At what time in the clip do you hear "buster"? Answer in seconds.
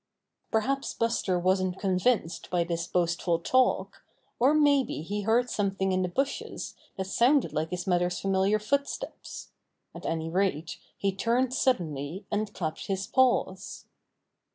0.95-1.37